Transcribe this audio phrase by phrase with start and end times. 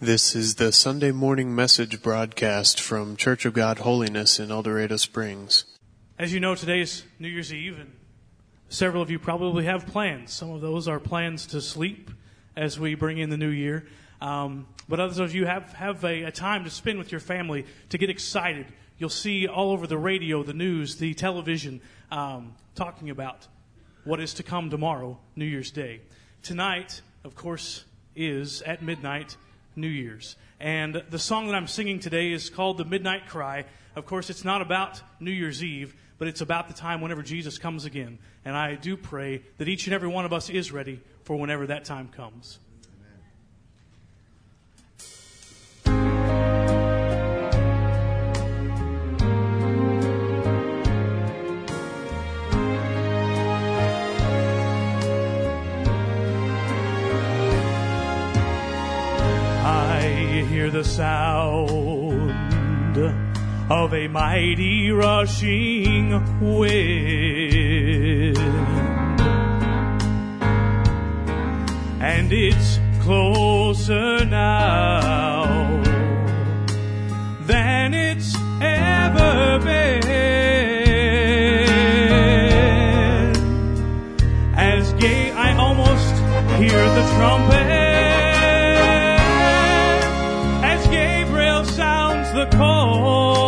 [0.00, 4.98] This is the Sunday morning message broadcast from Church of God Holiness in El Dorado
[4.98, 5.64] Springs.
[6.18, 7.96] As you know, today is New Year's Eve, and
[8.68, 10.34] several of you probably have plans.
[10.34, 12.10] Some of those are plans to sleep
[12.54, 13.86] as we bring in the new year.
[14.20, 17.64] Um, but others of you have, have a, a time to spend with your family
[17.88, 18.66] to get excited.
[18.98, 23.46] You'll see all over the radio, the news, the television, um, talking about
[24.04, 26.02] what is to come tomorrow, New Year's Day.
[26.42, 29.38] Tonight, of course, is at midnight
[29.76, 30.36] New Year's.
[30.58, 33.66] And the song that I'm singing today is called The Midnight Cry.
[33.94, 37.58] Of course, it's not about New Year's Eve, but it's about the time whenever Jesus
[37.58, 38.18] comes again.
[38.44, 41.66] And I do pray that each and every one of us is ready for whenever
[41.66, 42.58] that time comes.
[60.76, 62.30] The sound
[63.70, 66.10] of a mighty rushing
[66.58, 68.36] wind.
[71.98, 75.82] And it's closer now
[77.46, 80.05] than it's ever been.
[93.16, 93.45] Call.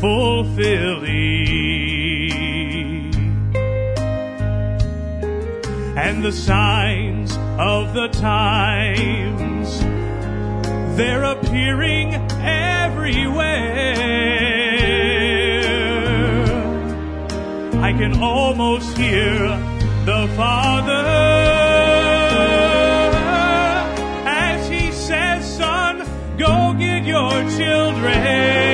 [0.00, 1.48] Fulfilling,
[5.96, 9.80] and the signs of the times
[10.96, 13.94] they're appearing everywhere.
[17.82, 19.48] I can almost hear
[20.04, 20.92] the Father
[24.26, 26.04] as He says, Son,
[26.36, 28.67] go get your children.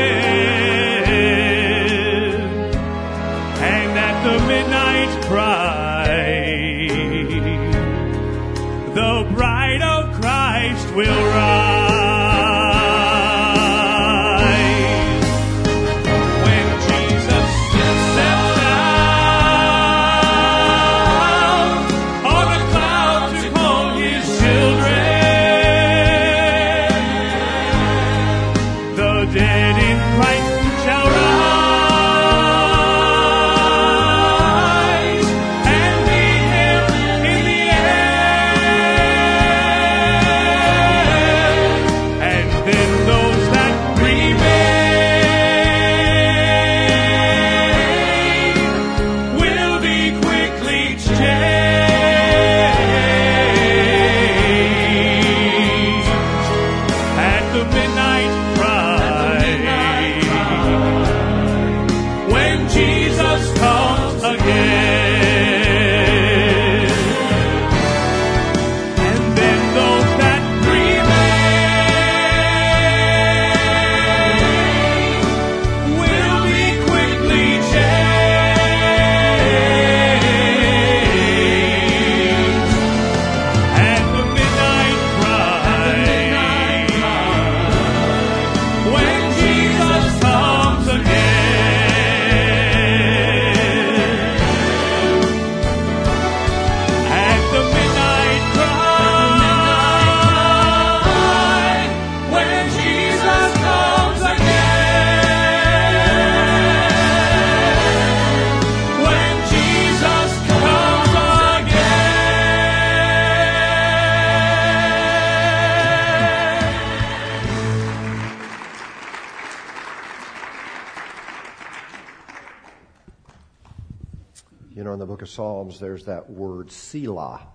[125.85, 127.47] There's that word Selah.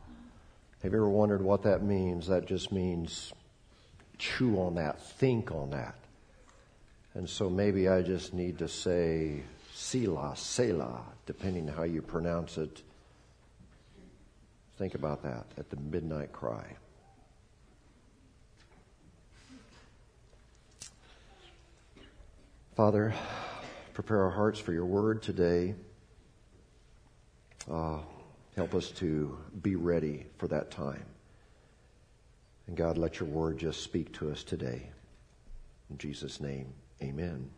[0.83, 2.27] Have you ever wondered what that means?
[2.27, 3.33] That just means
[4.19, 5.95] chew on that, think on that.
[7.15, 9.41] And so maybe I just need to say
[9.73, 12.83] Selah, Selah, depending on how you pronounce it.
[14.77, 16.75] Think about that at the midnight cry.
[22.75, 23.15] Father,
[23.95, 25.73] prepare our hearts for your word today.
[27.69, 27.97] Uh,
[28.55, 31.05] help us to be ready for that time.
[32.67, 34.89] And God, let your word just speak to us today.
[35.89, 37.49] In Jesus' name, amen.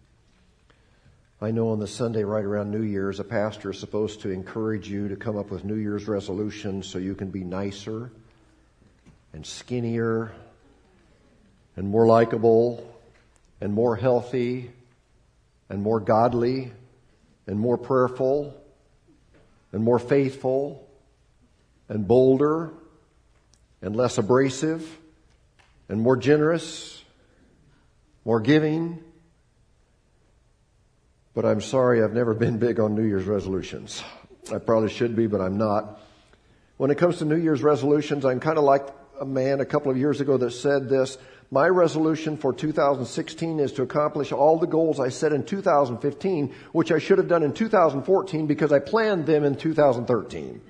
[1.42, 4.88] I know on the Sunday right around New Year's, a pastor is supposed to encourage
[4.88, 8.12] you to come up with New Year's resolutions so you can be nicer
[9.34, 10.32] and skinnier
[11.76, 12.96] and more likable
[13.60, 14.72] and more healthy
[15.68, 16.72] and more godly
[17.48, 18.61] and more prayerful
[19.72, 20.88] and more faithful
[21.90, 22.72] and bolder
[23.82, 24.98] and less abrasive
[25.90, 27.04] and more generous,
[28.24, 29.04] more giving.
[31.34, 34.04] But I'm sorry, I've never been big on New Year's resolutions.
[34.54, 36.00] I probably should be, but I'm not.
[36.78, 38.88] When it comes to New Year's resolutions, I'm kind of like
[39.20, 41.18] a man a couple of years ago that said this.
[41.54, 46.94] My resolution for 2016 is to accomplish all the goals I set in 2015, which
[46.94, 50.62] I should have done in 2014 because I planned them in 2013.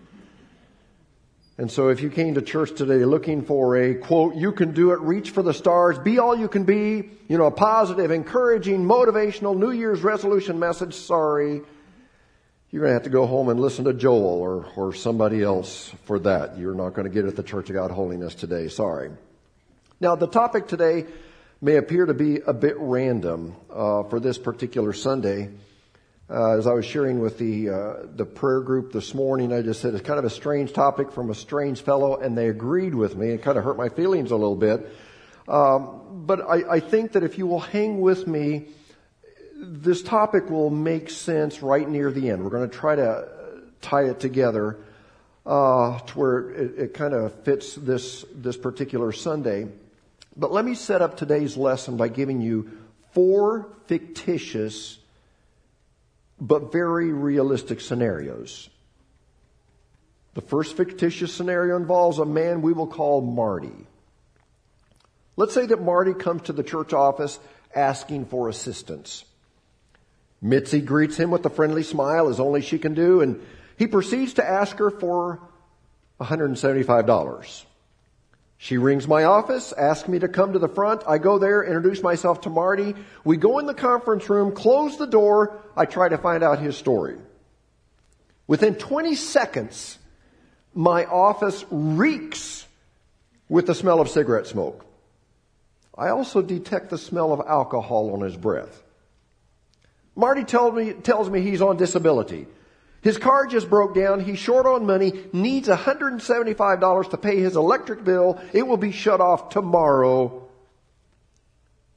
[1.59, 4.91] And so if you came to church today looking for a quote, you can do
[4.93, 8.83] it, reach for the stars, be all you can be, you know, a positive, encouraging,
[8.83, 11.61] motivational New Year's resolution message, sorry.
[12.71, 15.93] You're going to have to go home and listen to Joel or, or somebody else
[16.05, 16.57] for that.
[16.57, 18.67] You're not going to get it at the Church of God Holiness today.
[18.67, 19.11] Sorry.
[20.01, 21.05] Now, the topic today
[21.61, 25.49] may appear to be a bit random uh, for this particular Sunday.
[26.27, 29.79] Uh, as I was sharing with the uh, the prayer group this morning, I just
[29.79, 33.15] said it's kind of a strange topic from a strange fellow, and they agreed with
[33.15, 33.29] me.
[33.29, 34.91] It kind of hurt my feelings a little bit.
[35.47, 38.69] Um, but I, I think that if you will hang with me,
[39.55, 42.43] this topic will make sense right near the end.
[42.43, 43.27] We're going to try to
[43.81, 44.79] tie it together
[45.45, 49.67] uh, to where it, it kind of fits this this particular Sunday.
[50.35, 52.71] But let me set up today's lesson by giving you
[53.11, 54.97] four fictitious
[56.39, 58.69] but very realistic scenarios.
[60.33, 63.87] The first fictitious scenario involves a man we will call Marty.
[65.35, 67.39] Let's say that Marty comes to the church office
[67.75, 69.25] asking for assistance.
[70.41, 73.41] Mitzi greets him with a friendly smile, as only she can do, and
[73.77, 75.39] he proceeds to ask her for
[76.19, 77.65] $175.
[78.63, 81.01] She rings my office, asks me to come to the front.
[81.07, 82.93] I go there, introduce myself to Marty.
[83.23, 85.59] We go in the conference room, close the door.
[85.75, 87.17] I try to find out his story.
[88.45, 89.97] Within 20 seconds,
[90.75, 92.67] my office reeks
[93.49, 94.85] with the smell of cigarette smoke.
[95.97, 98.83] I also detect the smell of alcohol on his breath.
[100.15, 102.45] Marty tells me, tells me he's on disability.
[103.01, 104.19] His car just broke down.
[104.19, 108.39] He's short on money, needs $175 to pay his electric bill.
[108.53, 110.47] It will be shut off tomorrow.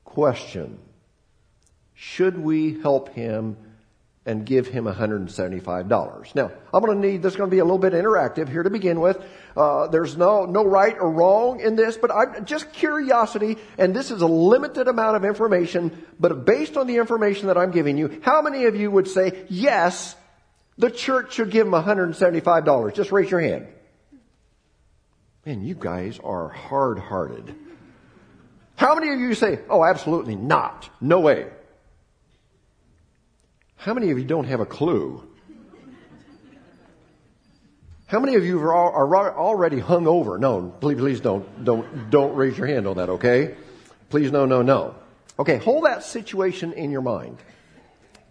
[0.05, 0.79] Question.
[1.95, 3.57] Should we help him
[4.27, 6.35] and give him $175?
[6.35, 8.63] Now, I'm going to need, this is going to be a little bit interactive here
[8.63, 9.23] to begin with.
[9.55, 14.11] Uh, there's no, no right or wrong in this, but I'm just curiosity, and this
[14.11, 18.21] is a limited amount of information, but based on the information that I'm giving you,
[18.23, 20.17] how many of you would say, yes,
[20.79, 22.95] the church should give him $175.
[22.95, 23.67] Just raise your hand.
[25.47, 27.55] Man, you guys are hard hearted.
[28.77, 30.89] How many of you say, oh, absolutely not?
[31.01, 31.47] No way.
[33.77, 35.23] How many of you don't have a clue?
[38.07, 40.39] How many of you are, are already hung over?
[40.39, 43.57] No, please, please don't, don't, don't raise your hand on that, okay?
[44.09, 44.95] Please, no, no, no.
[45.39, 47.39] Okay, hold that situation in your mind.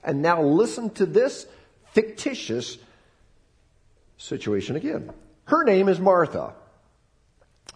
[0.03, 1.45] And now listen to this
[1.93, 2.77] fictitious
[4.17, 5.11] situation again.
[5.45, 6.53] Her name is Martha.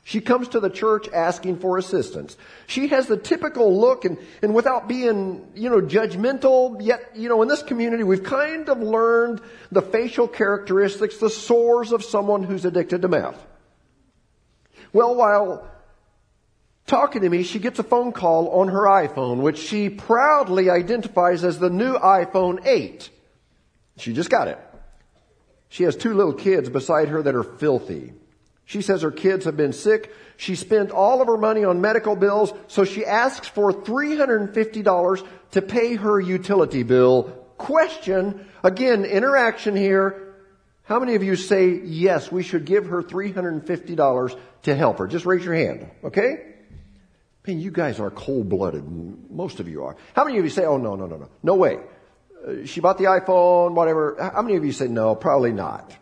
[0.03, 2.37] She comes to the church asking for assistance.
[2.65, 7.41] She has the typical look and, and without being, you know, judgmental, yet, you know,
[7.41, 12.63] in this community we've kind of learned the facial characteristics, the sores of someone who's
[12.63, 13.45] addicted to meth.
[14.93, 15.69] Well, while
[16.85, 21.43] talking to me, she gets a phone call on her iPhone, which she proudly identifies
[21.43, 23.09] as the new iPhone 8.
[23.97, 24.59] She just got it.
[25.69, 28.13] She has two little kids beside her that are filthy.
[28.65, 30.13] She says her kids have been sick.
[30.35, 35.61] She spent all of her money on medical bills, so she asks for $350 to
[35.61, 37.23] pay her utility bill.
[37.57, 40.35] Question, again, interaction here.
[40.83, 45.07] How many of you say, yes, we should give her $350 to help her?
[45.07, 46.55] Just raise your hand, okay?
[47.45, 48.85] Man, you guys are cold blooded.
[49.31, 49.95] Most of you are.
[50.13, 51.29] How many of you say, oh, no, no, no, no.
[51.41, 51.79] No way.
[52.45, 54.17] Uh, she bought the iPhone, whatever.
[54.33, 55.95] How many of you say, no, probably not?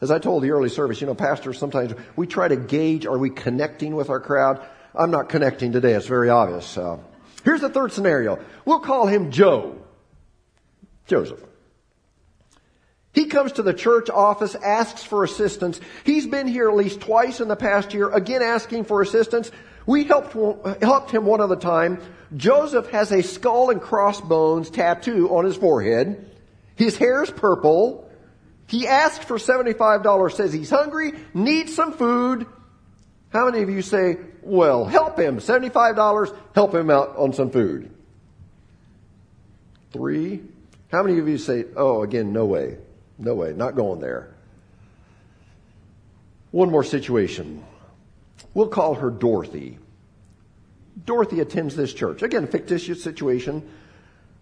[0.00, 3.18] As I told the early service, you know, pastors, sometimes we try to gauge, are
[3.18, 4.60] we connecting with our crowd?
[4.94, 5.92] I'm not connecting today.
[5.92, 6.76] It's very obvious.
[7.44, 8.38] Here's the third scenario.
[8.64, 9.78] We'll call him Joe.
[11.06, 11.42] Joseph.
[13.12, 15.80] He comes to the church office, asks for assistance.
[16.04, 19.50] He's been here at least twice in the past year, again asking for assistance.
[19.86, 20.32] We helped,
[20.82, 22.00] helped him one other time.
[22.36, 26.30] Joseph has a skull and crossbones tattoo on his forehead.
[26.76, 28.08] His hair is purple.
[28.68, 32.46] He asked for $75, says he's hungry, needs some food.
[33.30, 37.90] How many of you say, well, help him, $75, help him out on some food?
[39.92, 40.42] Three.
[40.90, 42.78] How many of you say, oh, again, no way,
[43.18, 44.34] no way, not going there?
[46.50, 47.64] One more situation.
[48.54, 49.78] We'll call her Dorothy.
[51.04, 52.22] Dorothy attends this church.
[52.22, 53.68] Again, fictitious situation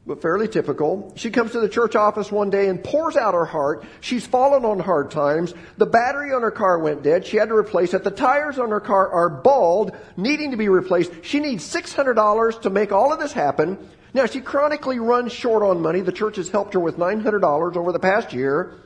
[0.07, 1.13] but fairly typical.
[1.17, 3.85] She comes to the church office one day and pours out her heart.
[4.01, 5.53] She's fallen on hard times.
[5.77, 7.27] The battery on her car went dead.
[7.27, 8.03] She had to replace it.
[8.03, 11.13] The tires on her car are bald, needing to be replaced.
[11.23, 13.79] She needs $600 to make all of this happen.
[14.13, 16.01] Now, she chronically runs short on money.
[16.01, 18.81] The church has helped her with $900 over the past year.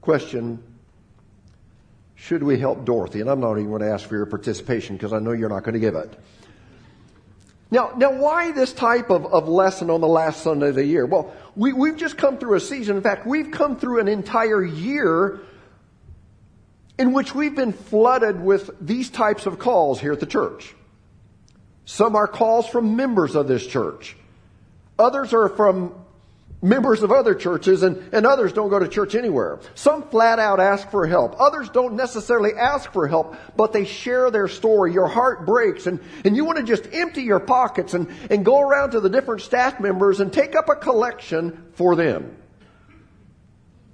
[0.00, 0.62] Question
[2.20, 3.20] Should we help Dorothy?
[3.20, 5.62] And I'm not even going to ask for your participation because I know you're not
[5.62, 6.18] going to give it.
[7.70, 11.06] Now, now why this type of, of lesson on the last Sunday of the year?
[11.06, 12.96] Well, we, we've just come through a season.
[12.96, 15.40] In fact, we've come through an entire year
[16.98, 20.74] in which we've been flooded with these types of calls here at the church.
[21.84, 24.16] Some are calls from members of this church.
[24.98, 25.94] Others are from
[26.60, 29.60] members of other churches and, and others don't go to church anywhere.
[29.74, 31.40] Some flat out ask for help.
[31.40, 34.92] Others don't necessarily ask for help, but they share their story.
[34.92, 38.60] Your heart breaks and, and you want to just empty your pockets and, and go
[38.60, 42.36] around to the different staff members and take up a collection for them.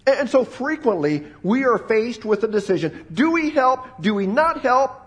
[0.06, 3.06] And, so frequently we are faced with a decision.
[3.12, 4.00] Do we help?
[4.00, 5.00] Do we not help?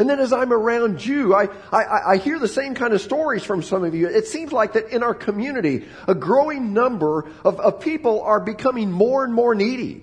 [0.00, 3.44] And then as I'm around you, I, I, I, hear the same kind of stories
[3.44, 4.08] from some of you.
[4.08, 8.90] It seems like that in our community, a growing number of, of people are becoming
[8.90, 10.02] more and more needy.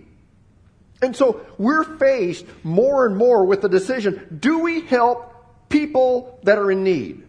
[1.01, 5.33] And so we're faced more and more with the decision, do we help
[5.67, 7.23] people that are in need?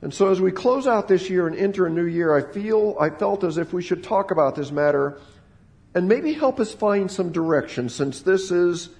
[0.00, 2.96] And so as we close out this year and enter a new year, I feel,
[3.00, 5.18] I felt as if we should talk about this matter
[5.92, 8.90] and maybe help us find some direction since this is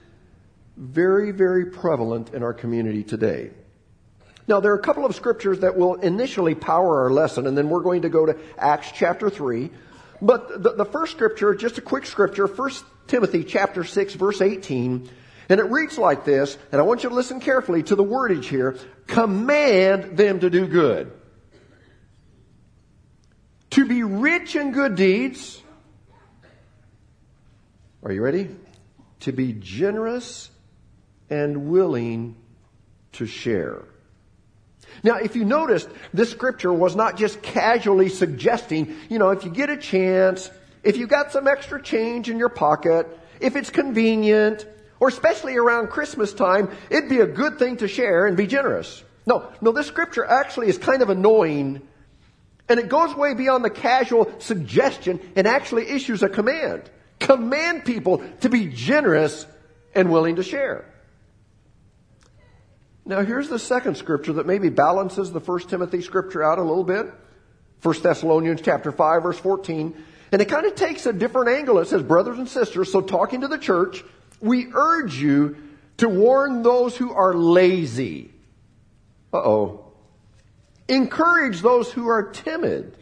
[0.78, 3.50] very, very prevalent in our community today.
[4.47, 7.68] Now, there are a couple of scriptures that will initially power our lesson, and then
[7.68, 9.70] we're going to go to Acts chapter 3.
[10.23, 12.70] But the, the first scripture, just a quick scripture, 1
[13.08, 15.11] Timothy chapter 6, verse 18,
[15.50, 18.44] and it reads like this, and I want you to listen carefully to the wordage
[18.44, 18.78] here.
[19.06, 21.12] Command them to do good.
[23.70, 25.61] To be rich in good deeds.
[28.02, 28.54] Are you ready?
[29.20, 30.50] To be generous
[31.30, 32.37] and willing
[33.12, 33.85] to share.
[35.02, 39.50] Now, if you noticed, this scripture was not just casually suggesting, you know, if you
[39.50, 40.50] get a chance,
[40.82, 43.06] if you got some extra change in your pocket,
[43.40, 44.66] if it's convenient,
[45.00, 49.02] or especially around Christmas time, it'd be a good thing to share and be generous.
[49.26, 51.87] No, no, this scripture actually is kind of annoying,
[52.68, 56.90] and it goes way beyond the casual suggestion and actually issues a command.
[57.20, 59.47] Command people to be generous
[59.94, 60.85] and willing to share.
[63.08, 66.84] Now here's the second scripture that maybe balances the first Timothy scripture out a little
[66.84, 67.10] bit.
[67.82, 70.04] 1 Thessalonians chapter 5 verse 14.
[70.30, 71.78] And it kind of takes a different angle.
[71.78, 74.04] It says, brothers and sisters, so talking to the church,
[74.42, 75.56] we urge you
[75.96, 78.30] to warn those who are lazy.
[79.32, 79.90] Uh-oh.
[80.86, 82.94] Encourage those who are timid.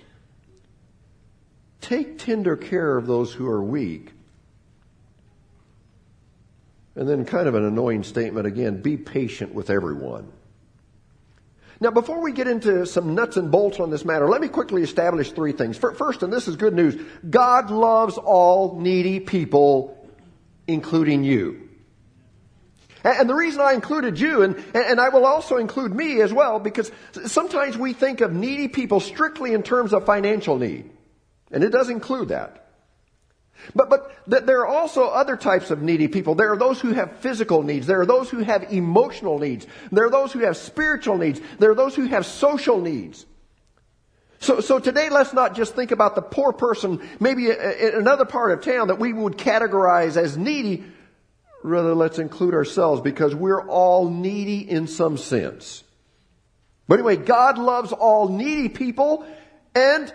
[1.81, 4.13] Take tender care of those who are weak.
[6.97, 10.33] And then kind of an annoying statement again, be patient with everyone.
[11.79, 14.83] Now, before we get into some nuts and bolts on this matter, let me quickly
[14.83, 15.77] establish three things.
[15.77, 16.97] First, and this is good news,
[17.29, 20.09] God loves all needy people,
[20.67, 21.69] including you.
[23.05, 26.59] And the reason I included you, and, and I will also include me as well,
[26.59, 26.91] because
[27.27, 30.91] sometimes we think of needy people strictly in terms of financial need.
[31.53, 32.66] And it does include that.
[33.75, 36.35] But, but there are also other types of needy people.
[36.35, 37.87] There are those who have physical needs.
[37.87, 39.67] There are those who have emotional needs.
[39.91, 41.41] There are those who have spiritual needs.
[41.59, 43.27] There are those who have social needs.
[44.39, 48.53] So, so today let's not just think about the poor person, maybe in another part
[48.53, 50.85] of town that we would categorize as needy.
[51.63, 55.83] Rather, let's include ourselves because we're all needy in some sense.
[56.87, 59.27] But anyway, God loves all needy people
[59.75, 60.13] and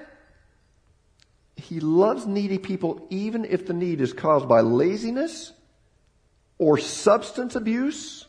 [1.61, 5.51] He loves needy people even if the need is caused by laziness
[6.57, 8.25] or substance abuse.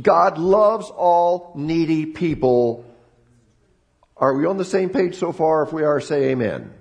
[0.00, 2.84] God loves all needy people
[4.20, 5.62] are we on the same page so far?
[5.62, 6.74] If we are, say amen.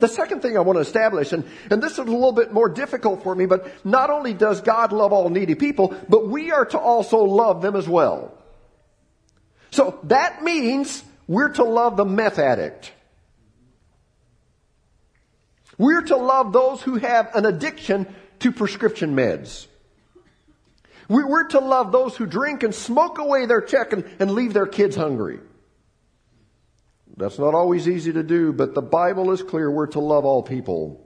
[0.00, 2.68] The second thing I want to establish, and, and this is a little bit more
[2.68, 6.64] difficult for me, but not only does God love all needy people, but we are
[6.66, 8.36] to also love them as well.
[9.70, 12.92] So that means we're to love the meth addict.
[15.78, 18.06] We're to love those who have an addiction
[18.40, 19.66] to prescription meds.
[21.08, 24.66] We're to love those who drink and smoke away their check and, and leave their
[24.66, 25.40] kids hungry.
[27.16, 30.42] That's not always easy to do, but the Bible is clear we're to love all
[30.42, 31.00] people.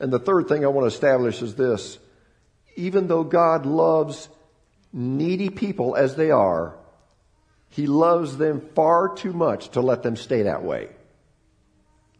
[0.00, 1.98] And the third thing I want to establish is this.
[2.76, 4.28] Even though God loves
[4.92, 6.76] needy people as they are,
[7.70, 10.88] He loves them far too much to let them stay that way.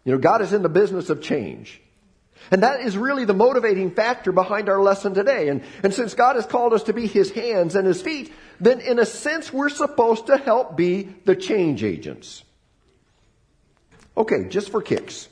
[0.09, 1.83] You know, God is in the business of change.
[2.51, 5.49] And that is really the motivating factor behind our lesson today.
[5.51, 8.81] And, and since God has called us to be His hands and His feet, then
[8.81, 12.43] in a sense we're supposed to help be the change agents.
[14.17, 15.29] Okay, just for kicks.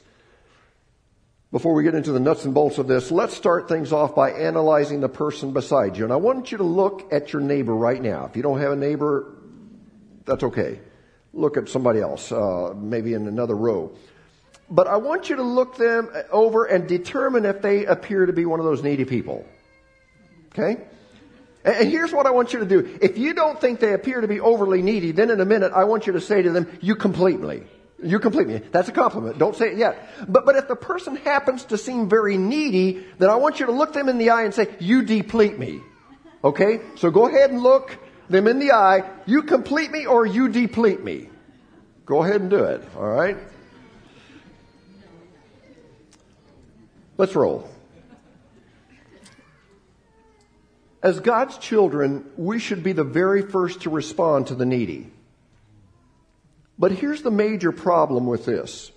[1.52, 4.32] Before we get into the nuts and bolts of this, let's start things off by
[4.32, 6.04] analyzing the person beside you.
[6.04, 8.26] And I want you to look at your neighbor right now.
[8.26, 9.38] If you don't have a neighbor,
[10.26, 10.80] that's okay.
[11.32, 13.96] Look at somebody else, uh, maybe in another row.
[14.68, 18.44] But I want you to look them over and determine if they appear to be
[18.44, 19.46] one of those needy people.
[20.52, 20.78] Okay?
[21.64, 22.98] And here's what I want you to do.
[23.00, 25.84] If you don't think they appear to be overly needy, then in a minute I
[25.84, 27.62] want you to say to them, you complete me.
[28.02, 28.60] You complete me.
[28.72, 29.38] That's a compliment.
[29.38, 30.10] Don't say it yet.
[30.28, 33.72] But, but if the person happens to seem very needy, then I want you to
[33.72, 35.80] look them in the eye and say, you deplete me.
[36.44, 36.80] Okay?
[36.96, 37.96] So go ahead and look
[38.28, 39.08] them in the eye.
[39.26, 41.30] You complete me or you deplete me.
[42.04, 42.82] Go ahead and do it.
[42.96, 43.36] All right?
[47.18, 47.68] Let's roll.
[51.02, 55.10] As God's children, we should be the very first to respond to the needy.
[56.78, 58.90] But here's the major problem with this.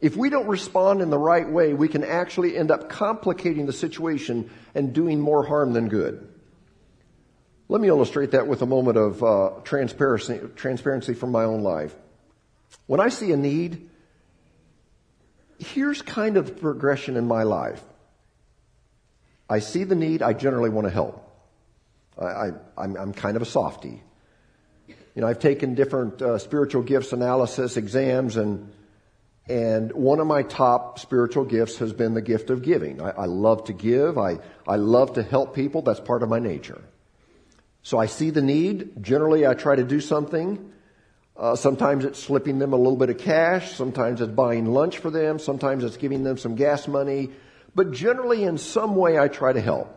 [0.00, 3.72] If we don't respond in the right way, we can actually end up complicating the
[3.72, 6.28] situation and doing more harm than good.
[7.68, 11.94] Let me illustrate that with a moment of uh, transparency, transparency from my own life.
[12.86, 13.88] When I see a need,
[15.58, 17.82] here's kind of progression in my life.
[19.48, 21.22] I see the need, I generally want to help.
[22.18, 24.02] I, am kind of a softy.
[24.88, 28.72] You know, I've taken different uh, spiritual gifts analysis exams, and
[29.48, 33.00] and one of my top spiritual gifts has been the gift of giving.
[33.00, 34.18] I, I love to give.
[34.18, 35.82] I I love to help people.
[35.82, 36.82] That's part of my nature.
[37.82, 39.02] So I see the need.
[39.02, 40.72] Generally, I try to do something.
[41.38, 43.74] Uh, sometimes it's slipping them a little bit of cash.
[43.74, 45.38] Sometimes it's buying lunch for them.
[45.38, 47.30] Sometimes it's giving them some gas money.
[47.74, 49.92] But generally, in some way, I try to help.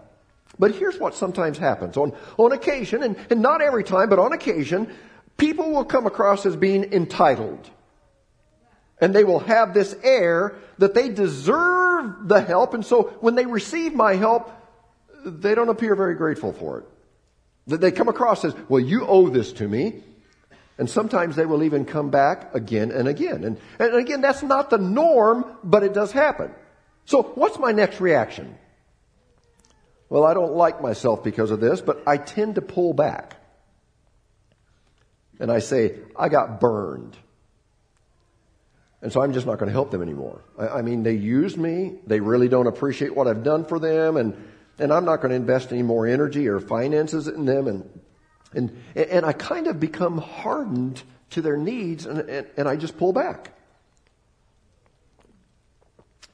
[0.57, 1.95] But here's what sometimes happens.
[1.95, 4.93] On, on occasion, and, and not every time, but on occasion,
[5.37, 7.69] people will come across as being entitled.
[8.99, 12.73] And they will have this air that they deserve the help.
[12.73, 14.51] And so when they receive my help,
[15.23, 16.85] they don't appear very grateful for it.
[17.67, 20.03] That they come across as, well, you owe this to me.
[20.79, 23.43] And sometimes they will even come back again and again.
[23.43, 26.55] And, and again, that's not the norm, but it does happen.
[27.03, 28.57] So what's my next reaction?
[30.07, 33.35] Well, I don't like myself because of this, but I tend to pull back
[35.37, 37.17] and I say, I got burned.
[39.01, 40.45] And so I'm just not going to help them anymore.
[40.57, 41.99] I, I, mean, they used me.
[42.07, 44.15] They really don't appreciate what I've done for them.
[44.15, 47.67] And, and I'm not going to invest any more energy or finances in them.
[47.67, 47.99] And,
[48.53, 52.97] and, and I kind of become hardened to their needs and, and, and I just
[52.97, 53.51] pull back.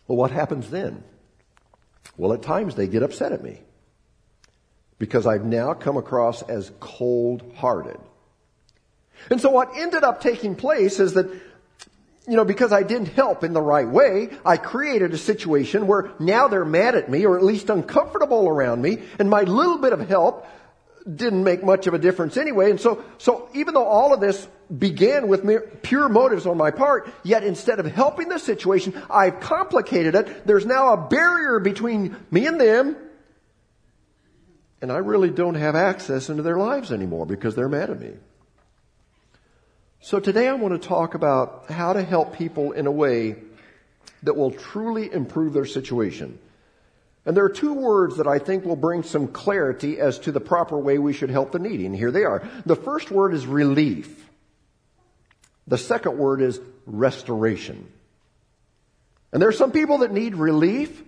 [0.08, 1.04] Well, what happens then?
[2.18, 3.60] Well, at times they get upset at me
[5.00, 8.00] because I've now come across as cold hearted.
[9.30, 11.28] And so what ended up taking place is that,
[12.28, 16.12] you know, because I didn't help in the right way, I created a situation where
[16.20, 19.94] now they're mad at me or at least uncomfortable around me and my little bit
[19.94, 20.48] of help
[21.14, 22.72] didn't make much of a difference anyway.
[22.72, 27.10] And so, so even though all of this began with pure motives on my part,
[27.24, 30.48] yet instead of helping the situation, I've complicated it.
[30.48, 32.98] There's now a barrier between me and them.
[34.82, 38.14] And I really don't have access into their lives anymore because they're mad at me.
[40.02, 43.38] So today I want to talk about how to help people in a way
[44.24, 46.40] that will truly improve their situation.
[47.26, 50.40] And there are two words that I think will bring some clarity as to the
[50.40, 51.86] proper way we should help the needy.
[51.86, 52.48] And here they are.
[52.66, 54.30] The first word is relief.
[55.68, 57.92] The second word is restoration.
[59.34, 61.04] And there are some people that need relief,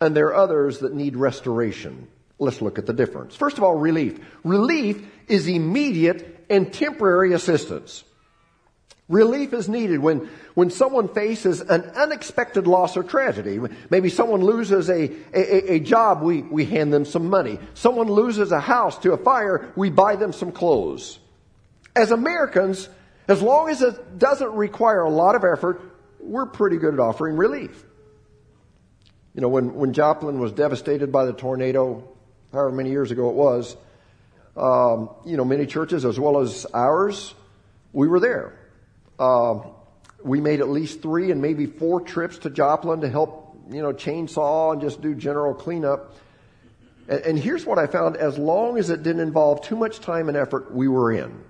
[0.00, 2.06] and there are others that need restoration.
[2.38, 3.34] Let's look at the difference.
[3.34, 4.18] First of all, relief.
[4.44, 8.04] Relief is immediate and temporary assistance.
[9.10, 13.58] Relief is needed when, when someone faces an unexpected loss or tragedy.
[13.90, 17.58] Maybe someone loses a, a, a, job, we, we hand them some money.
[17.74, 21.18] Someone loses a house to a fire, we buy them some clothes.
[21.96, 22.88] As Americans,
[23.26, 25.82] as long as it doesn't require a lot of effort,
[26.20, 27.84] we're pretty good at offering relief.
[29.34, 32.08] You know, when, when Joplin was devastated by the tornado,
[32.52, 33.76] however many years ago it was,
[34.56, 37.34] um, you know, many churches as well as ours,
[37.92, 38.59] we were there.
[39.20, 39.60] Uh,
[40.24, 43.92] we made at least three and maybe four trips to Joplin to help, you know,
[43.92, 46.16] chainsaw and just do general cleanup.
[47.06, 50.28] And, and here's what I found: as long as it didn't involve too much time
[50.28, 51.44] and effort, we were in.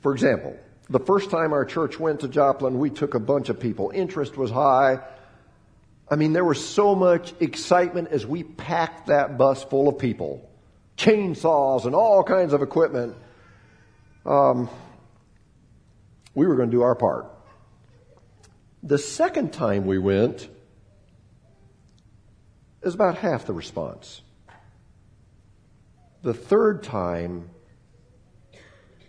[0.00, 0.56] For example,
[0.88, 3.90] the first time our church went to Joplin, we took a bunch of people.
[3.92, 5.00] Interest was high.
[6.08, 10.48] I mean, there was so much excitement as we packed that bus full of people,
[10.96, 13.16] chainsaws and all kinds of equipment.
[14.24, 14.68] Um,
[16.34, 17.26] we were going to do our part.
[18.82, 20.48] The second time we went
[22.82, 24.22] is about half the response.
[26.22, 27.50] The third time,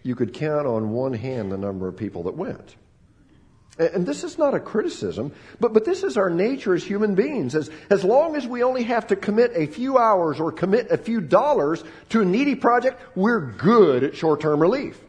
[0.04, 2.76] you could count on one hand the number of people that went.
[3.78, 7.56] And this is not a criticism, but, but this is our nature as human beings.
[7.56, 10.98] As, as long as we only have to commit a few hours or commit a
[10.98, 15.00] few dollars to a needy project, we're good at short term relief.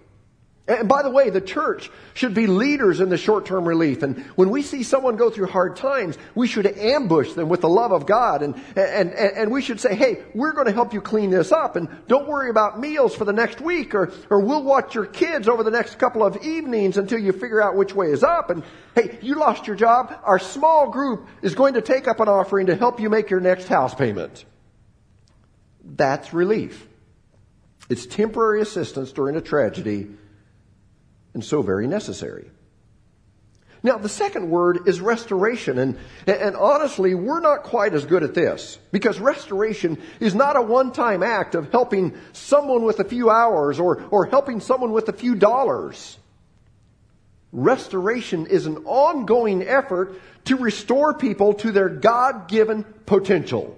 [0.79, 4.03] And by the way, the church should be leaders in the short-term relief.
[4.03, 7.69] And when we see someone go through hard times, we should ambush them with the
[7.69, 8.43] love of God.
[8.43, 11.77] And, and, and we should say, hey, we're going to help you clean this up.
[11.77, 13.95] And don't worry about meals for the next week.
[13.95, 17.63] Or, or we'll watch your kids over the next couple of evenings until you figure
[17.63, 18.51] out which way is up.
[18.51, 18.63] And
[18.95, 20.19] hey, you lost your job.
[20.25, 23.41] Our small group is going to take up an offering to help you make your
[23.41, 24.45] next house payment.
[25.85, 26.89] That's relief.
[27.89, 30.09] It's temporary assistance during a tragedy
[31.35, 32.51] and so very necessary.
[33.85, 38.33] Now, the second word is restoration, and, and honestly, we're not quite as good at
[38.33, 43.81] this because restoration is not a one-time act of helping someone with a few hours
[43.81, 46.17] or, or helping someone with a few dollars.
[47.51, 50.15] Restoration is an ongoing effort
[50.45, 53.77] to restore people to their God-given potential.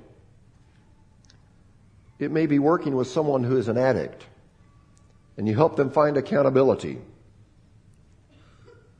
[2.18, 4.26] It may be working with someone who is an addict,
[5.38, 6.98] and you help them find accountability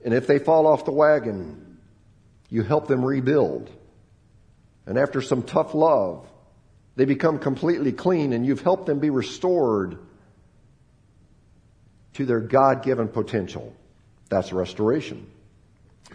[0.04, 1.78] and if they fall off the wagon,
[2.50, 3.70] you help them rebuild.
[4.86, 6.28] And after some tough love,
[6.94, 9.98] they become completely clean and you've helped them be restored
[12.12, 13.74] to their God given potential.
[14.28, 15.26] That's restoration.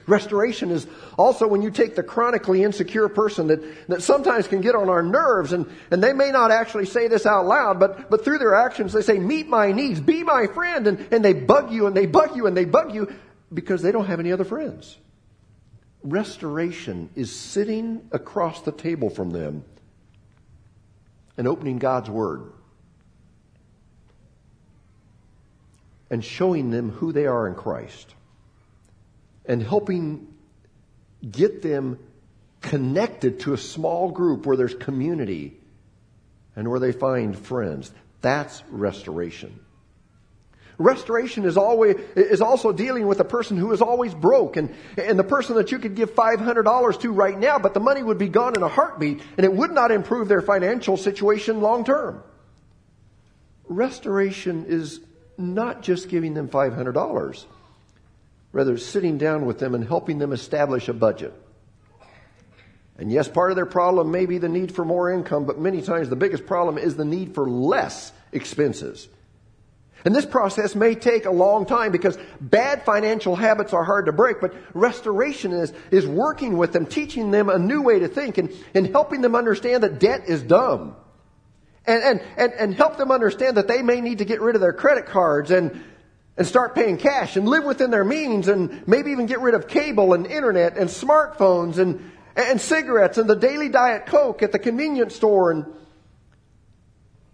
[0.08, 4.75] Restoration is also when you take the chronically insecure person that, that sometimes can get
[4.75, 8.23] on our nerves and, and they may not actually say this out loud, but, but
[8.23, 11.71] through their actions they say, meet my needs, be my friend, and, and they bug
[11.71, 13.12] you and they bug you and they bug you
[13.53, 14.97] because they don't have any other friends.
[16.03, 19.63] Restoration is sitting across the table from them
[21.38, 22.51] and opening God's Word
[26.09, 28.13] and showing them who they are in Christ
[29.45, 30.27] and helping
[31.29, 31.99] get them
[32.62, 35.57] connected to a small group where there's community
[36.55, 37.91] and where they find friends.
[38.21, 39.59] That's restoration.
[40.80, 45.20] Restoration is always, is also dealing with a person who is always broke and, and
[45.20, 48.30] the person that you could give $500 to right now, but the money would be
[48.30, 52.24] gone in a heartbeat and it would not improve their financial situation long term.
[53.68, 55.02] Restoration is
[55.38, 57.46] not just giving them $500,
[58.54, 61.34] rather sitting down with them and helping them establish a budget.
[62.98, 65.82] And yes, part of their problem may be the need for more income, but many
[65.82, 69.10] times the biggest problem is the need for less expenses.
[70.05, 74.13] And this process may take a long time because bad financial habits are hard to
[74.13, 78.38] break, but restoration is, is working with them, teaching them a new way to think
[78.38, 80.95] and, and helping them understand that debt is dumb.
[81.85, 84.62] And, and, and, and help them understand that they may need to get rid of
[84.62, 85.83] their credit cards and,
[86.38, 89.67] and start paying cash and live within their means and maybe even get rid of
[89.67, 94.59] cable and internet and smartphones and, and cigarettes and the daily diet coke at the
[94.59, 95.65] convenience store and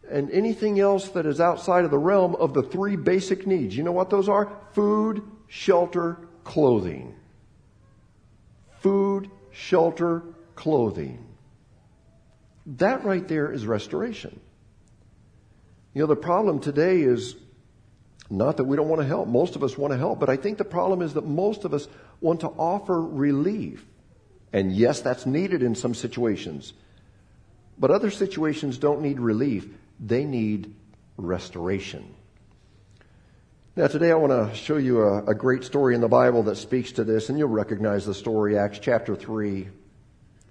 [0.10, 3.76] and anything else that is outside of the realm of the three basic needs.
[3.76, 4.52] You know what those are?
[4.74, 7.15] Food, shelter, clothing.
[8.80, 10.24] Food, shelter,
[10.56, 11.26] clothing.
[12.65, 14.39] That right there is restoration.
[15.94, 17.36] You know, the problem today is
[18.30, 19.28] not that we don't want to help.
[19.28, 21.74] Most of us want to help, but I think the problem is that most of
[21.74, 21.88] us
[22.22, 23.86] want to offer relief.
[24.52, 26.74] And yes, that's needed in some situations.
[27.78, 29.68] But other situations don't need relief,
[30.00, 30.74] they need
[31.18, 32.14] restoration.
[33.76, 36.56] Now, today I want to show you a, a, great story in the Bible that
[36.56, 39.68] speaks to this, and you'll recognize the story, Acts chapter 3,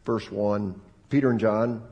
[0.04, 0.78] verse 1.
[1.08, 1.82] Peter and John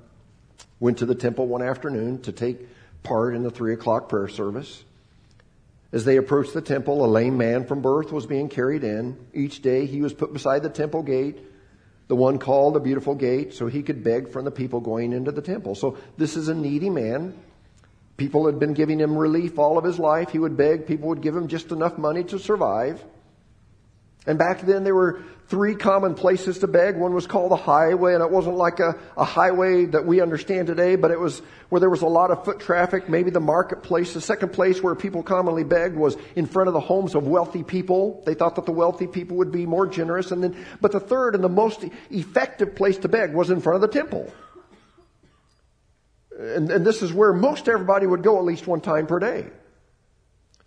[0.78, 2.68] went to the temple one afternoon to take
[3.02, 4.84] part in the 3 o'clock prayer service.
[5.90, 9.16] As they approached the temple, a lame man from birth was being carried in.
[9.32, 11.38] Each day he was put beside the temple gate
[12.12, 15.32] the one called the beautiful gate, so he could beg from the people going into
[15.32, 15.74] the temple.
[15.74, 17.32] So this is a needy man.
[18.18, 20.28] People had been giving him relief all of his life.
[20.28, 23.02] He would beg, people would give him just enough money to survive.
[24.26, 26.96] And back then there were three common places to beg.
[26.96, 30.68] One was called the highway, and it wasn't like a, a highway that we understand
[30.68, 34.14] today, but it was where there was a lot of foot traffic, maybe the marketplace.
[34.14, 37.64] The second place where people commonly begged was in front of the homes of wealthy
[37.64, 38.22] people.
[38.24, 40.30] They thought that the wealthy people would be more generous.
[40.30, 43.82] And then, but the third and the most effective place to beg was in front
[43.82, 44.32] of the temple.
[46.38, 49.46] And, and this is where most everybody would go at least one time per day.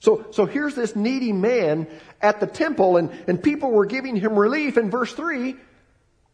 [0.05, 1.87] So, so here's this needy man
[2.21, 4.77] at the temple and, and people were giving him relief.
[4.77, 5.55] In verse 3,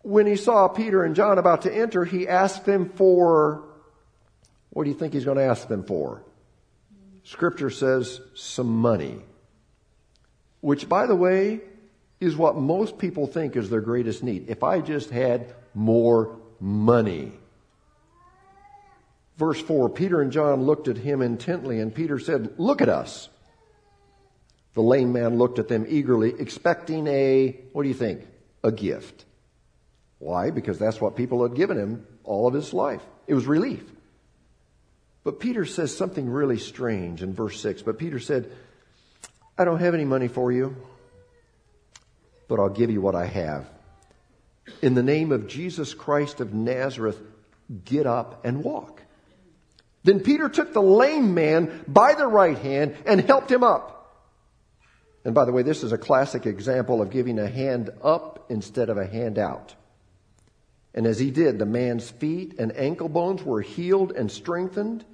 [0.02, 3.64] when he saw Peter and John about to enter, he asked them for,
[4.72, 6.22] what do you think he's going to ask them for?
[7.24, 9.22] Scripture says some money.
[10.60, 11.62] Which, by the way,
[12.20, 14.50] is what most people think is their greatest need.
[14.50, 17.32] If I just had more money.
[19.38, 23.30] Verse 4 Peter and John looked at him intently, and Peter said, Look at us.
[24.74, 28.26] The lame man looked at them eagerly, expecting a, what do you think?
[28.64, 29.26] A gift.
[30.20, 30.52] Why?
[30.52, 33.02] Because that's what people had given him all of his life.
[33.28, 33.84] It was relief.
[35.24, 37.82] But Peter says something really strange in verse 6.
[37.82, 38.52] But Peter said,
[39.58, 40.76] I don't have any money for you,
[42.48, 43.70] but I'll give you what I have.
[44.82, 47.20] In the name of Jesus Christ of Nazareth,
[47.86, 49.02] get up and walk.
[50.04, 54.01] Then Peter took the lame man by the right hand and helped him up.
[55.24, 58.90] And by the way, this is a classic example of giving a hand up instead
[58.90, 59.76] of a hand out.
[60.94, 65.06] And as he did, the man's feet and ankle bones were healed and strengthened.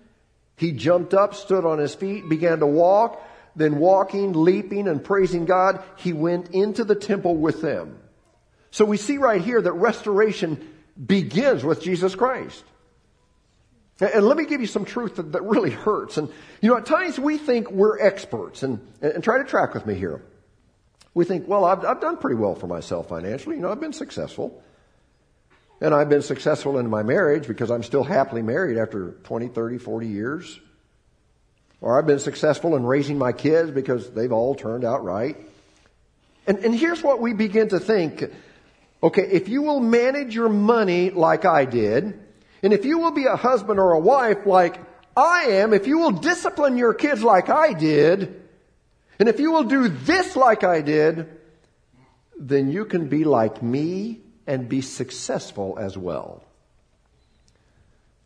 [0.56, 3.22] He jumped up, stood on his feet, began to walk.
[3.56, 7.98] Then walking, leaping, and praising God, he went into the temple with them.
[8.70, 12.64] So we see right here that restoration begins with Jesus Christ.
[14.00, 16.18] And let me give you some truth that, that, really hurts.
[16.18, 16.30] And,
[16.62, 19.96] you know, at times we think we're experts, and, and try to track with me
[19.96, 20.22] here.
[21.16, 23.56] We think, well, I've, I've done pretty well for myself financially.
[23.56, 24.62] You know, I've been successful.
[25.82, 29.78] And I've been successful in my marriage because I'm still happily married after 20, 30,
[29.80, 30.60] 40 years.
[31.82, 35.38] Or I've been successful in raising my kids because they've all turned out right.
[36.48, 38.24] And, and here's what we begin to think.
[39.04, 42.20] Okay, if you will manage your money like I did,
[42.64, 44.80] and if you will be a husband or a wife like
[45.16, 48.44] I am, if you will discipline your kids like I did,
[49.20, 51.28] and if you will do this like I did,
[52.40, 56.44] then you can be like me and be successful as well.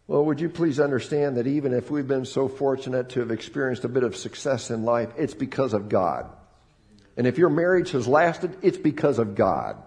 [0.07, 3.85] Well, would you please understand that even if we've been so fortunate to have experienced
[3.85, 6.29] a bit of success in life, it's because of God.
[7.15, 9.77] And if your marriage has lasted, it's because of God.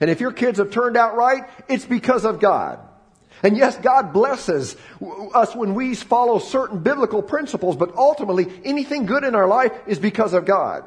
[0.00, 2.80] And if your kids have turned out right, it's because of God.
[3.44, 4.74] And yes, God blesses
[5.34, 9.98] us when we follow certain biblical principles, but ultimately anything good in our life is
[9.98, 10.82] because of God.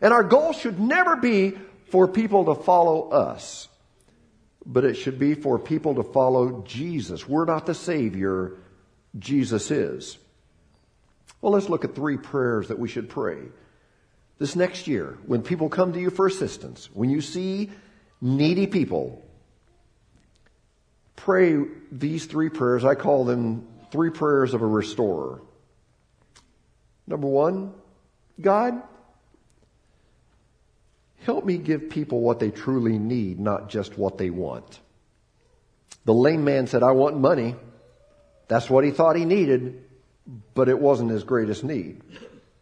[0.00, 1.58] And our goal should never be
[1.90, 3.66] for people to follow us,
[4.64, 7.28] but it should be for people to follow Jesus.
[7.28, 8.52] We're not the Savior,
[9.18, 10.16] Jesus is.
[11.40, 13.38] Well, let's look at three prayers that we should pray.
[14.38, 17.70] This next year, when people come to you for assistance, when you see
[18.20, 19.25] needy people,
[21.16, 22.84] pray these three prayers.
[22.84, 25.40] I call them three prayers of a restorer.
[27.06, 27.72] Number one,
[28.40, 28.82] God,
[31.22, 34.80] help me give people what they truly need, not just what they want.
[36.04, 37.56] The lame man said, I want money.
[38.48, 39.84] That's what he thought he needed,
[40.54, 42.00] but it wasn't his greatest need.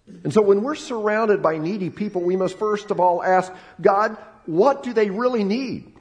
[0.07, 4.17] And so when we're surrounded by needy people, we must first of all ask, God,
[4.47, 5.93] what do they really need?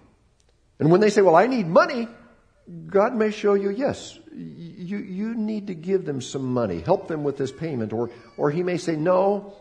[0.79, 2.07] And when they say, well, I need money,
[2.87, 7.23] God may show you, yes, you, you need to give them some money, help them
[7.23, 9.53] with this payment, or, or He may say, no,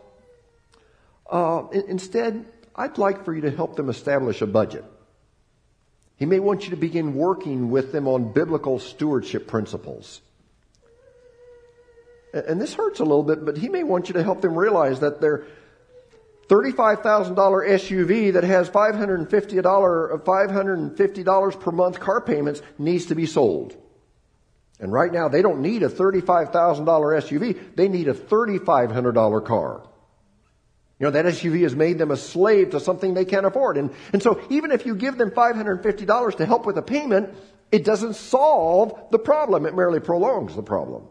[1.29, 4.85] uh, instead, I'd like for you to help them establish a budget.
[6.15, 10.21] He may want you to begin working with them on biblical stewardship principles.
[12.33, 15.01] And this hurts a little bit, but he may want you to help them realize
[15.01, 15.45] that their
[16.53, 23.75] $35,000 SUV that has $550, uh, $550 per month car payments needs to be sold.
[24.79, 26.51] And right now they don't need a $35,000
[26.85, 29.81] SUV, they need a $3,500 car.
[30.99, 33.77] You know, that SUV has made them a slave to something they can't afford.
[33.77, 37.33] And, and so even if you give them $550 to help with a payment,
[37.71, 39.65] it doesn't solve the problem.
[39.65, 41.07] It merely prolongs the problem.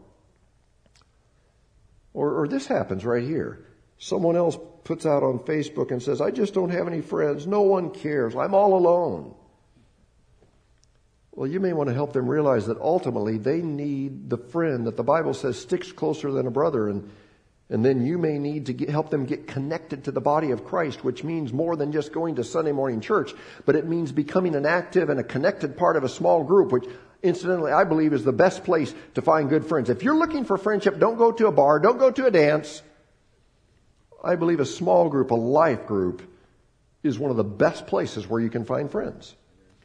[2.13, 3.65] Or, or this happens right here.
[4.03, 7.47] Someone else puts out on Facebook and says, I just don't have any friends.
[7.47, 8.35] No one cares.
[8.35, 9.33] I'm all alone.
[11.31, 14.97] Well, you may want to help them realize that ultimately they need the friend that
[14.97, 16.89] the Bible says sticks closer than a brother.
[16.89, 17.09] And
[17.69, 20.65] and then you may need to get, help them get connected to the body of
[20.65, 23.33] Christ, which means more than just going to Sunday morning church,
[23.65, 26.85] but it means becoming an active and a connected part of a small group, which
[27.23, 29.89] incidentally I believe is the best place to find good friends.
[29.89, 32.83] If you're looking for friendship, don't go to a bar, don't go to a dance.
[34.23, 36.21] I believe a small group, a life group,
[37.03, 39.35] is one of the best places where you can find friends.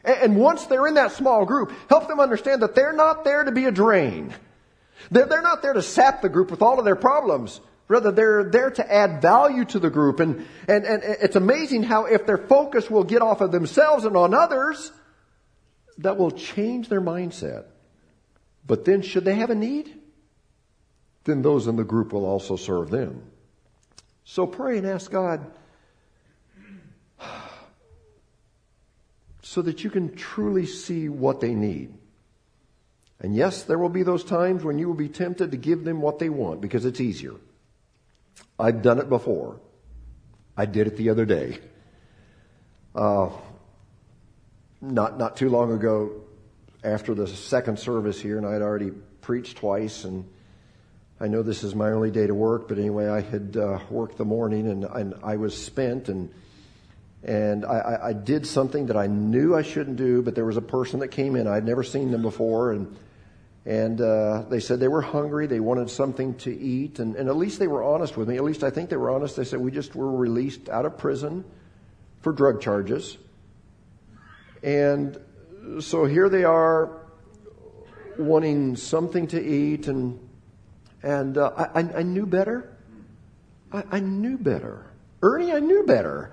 [0.05, 3.51] And once they're in that small group, help them understand that they're not there to
[3.51, 4.33] be a drain.
[5.11, 7.61] They're not there to sap the group with all of their problems.
[7.89, 10.21] Rather, they're there to add value to the group.
[10.21, 14.17] And, and, and it's amazing how if their focus will get off of themselves and
[14.17, 14.93] on others,
[15.99, 17.65] that will change their mindset.
[18.67, 19.99] But then should they have a need?
[21.25, 23.23] Then those in the group will also serve them.
[24.31, 25.41] So pray and ask God
[29.41, 31.95] so that you can truly see what they need.
[33.21, 36.03] And yes, there will be those times when you will be tempted to give them
[36.03, 37.33] what they want because it's easier.
[38.59, 39.61] I've done it before.
[40.59, 41.59] I did it the other day.
[42.95, 43.31] Uh,
[44.83, 46.21] not not too long ago,
[46.85, 48.91] after the second service here, and I had already
[49.23, 50.29] preached twice, and
[51.21, 54.19] I know this is my only day to work, but anyway, I had uh, worked
[54.19, 56.33] the morning, and, and I was spent, and
[57.25, 60.63] and I, I did something that I knew I shouldn't do, but there was a
[60.63, 61.49] person that came in.
[61.49, 62.97] I'd never seen them before, and
[63.69, 65.47] and uh, they said they were hungry.
[65.47, 67.01] They wanted something to eat.
[67.01, 68.37] And, and at least they were honest with me.
[68.37, 69.37] At least I think they were honest.
[69.37, 71.45] They said, We just were released out of prison
[72.23, 73.19] for drug charges.
[74.63, 75.19] And
[75.81, 77.03] so here they are
[78.19, 79.87] wanting something to eat.
[79.87, 80.19] And,
[81.03, 82.77] and uh, I, I, knew better.
[83.73, 84.87] I, I, knew better.
[85.23, 86.33] Ernie, I knew better.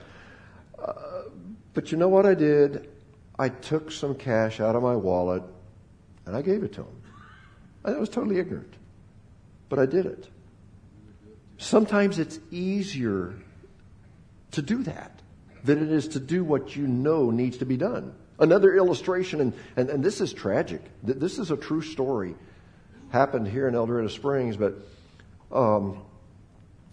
[0.79, 0.93] Uh,
[1.73, 2.89] but you know what I did?
[3.37, 5.43] I took some cash out of my wallet
[6.25, 7.01] and I gave it to him.
[7.83, 8.73] I was totally ignorant,
[9.69, 10.27] but I did it.
[11.57, 13.35] Sometimes it's easier
[14.51, 15.21] to do that
[15.63, 18.13] than it is to do what you know needs to be done.
[18.39, 20.81] Another illustration, and, and, and this is tragic.
[21.03, 22.35] This is a true story.
[23.11, 24.75] Happened here in El Dorado Springs, but
[25.51, 26.01] um,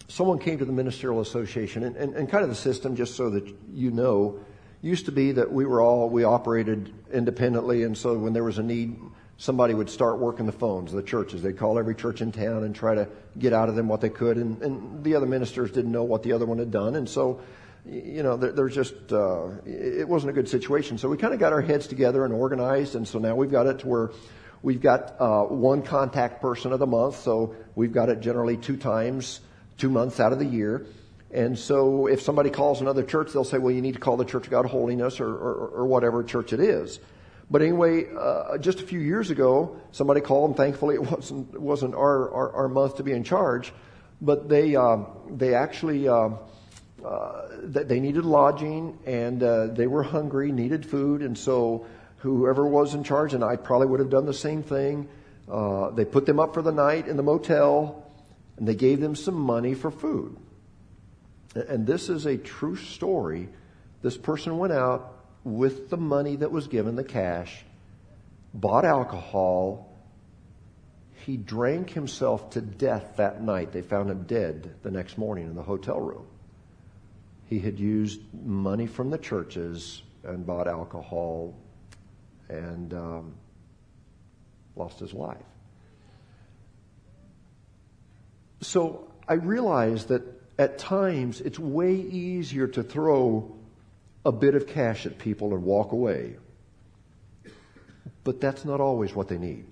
[0.08, 3.30] someone came to the Ministerial Association, and, and, and kind of the system, just so
[3.30, 4.38] that you know,
[4.82, 8.58] used to be that we were all, we operated independently, and so when there was
[8.58, 8.96] a need,
[9.38, 11.42] somebody would start working the phones, the churches.
[11.42, 14.10] They'd call every church in town and try to get out of them what they
[14.10, 14.36] could.
[14.36, 16.94] And, and the other ministers didn't know what the other one had done.
[16.94, 17.40] And so,
[17.84, 20.96] you know, there, there's just, uh, it wasn't a good situation.
[20.96, 22.94] So we kind of got our heads together and organized.
[22.94, 24.10] And so now we've got it to where
[24.62, 27.16] we've got uh, one contact person of the month.
[27.20, 29.40] So we've got it generally two times,
[29.78, 30.86] two months out of the year.
[31.30, 34.24] And so if somebody calls another church, they'll say, well, you need to call the
[34.24, 37.00] Church of God Holiness or, or, or whatever church it is.
[37.50, 41.94] But anyway, uh, just a few years ago, somebody called, and thankfully it wasn't, wasn't
[41.94, 43.72] our, our, our, month to be in charge,
[44.20, 44.98] but they, uh,
[45.30, 46.30] they actually, uh
[47.64, 51.86] they needed lodging and uh, they were hungry, needed food, and so
[52.22, 55.08] whoever was in charge, and I probably would have done the same thing,
[55.50, 58.10] uh, they put them up for the night in the motel
[58.56, 60.36] and they gave them some money for food.
[61.54, 63.48] And this is a true story.
[64.02, 67.64] This person went out with the money that was given, the cash,
[68.54, 69.92] bought alcohol.
[71.26, 73.72] He drank himself to death that night.
[73.72, 76.26] They found him dead the next morning in the hotel room.
[77.46, 81.54] He had used money from the churches and bought alcohol
[82.52, 83.34] and um,
[84.76, 85.36] lost his life.
[88.60, 90.22] So I realize that
[90.58, 93.56] at times it's way easier to throw
[94.24, 96.36] a bit of cash at people and walk away.
[98.24, 99.64] but that's not always what they need.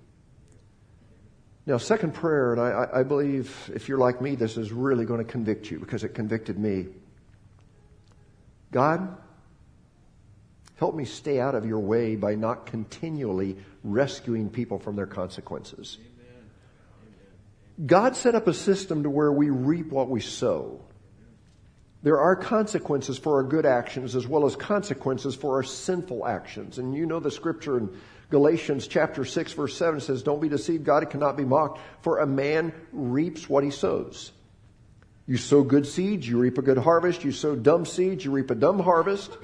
[1.65, 5.23] Now, second prayer, and I, I believe if you're like me, this is really going
[5.23, 6.87] to convict you because it convicted me.
[8.71, 9.15] God,
[10.81, 15.99] help me stay out of your way by not continually rescuing people from their consequences.
[17.85, 20.81] God set up a system to where we reap what we sow.
[22.01, 26.79] There are consequences for our good actions as well as consequences for our sinful actions.
[26.79, 27.95] And you know the scripture in
[28.31, 32.25] Galatians chapter 6 verse 7 says, Don't be deceived, God cannot be mocked, for a
[32.25, 34.31] man reaps what he sows.
[35.27, 37.23] You sow good seeds, you reap a good harvest.
[37.23, 39.37] You sow dumb seeds, you reap a dumb harvest.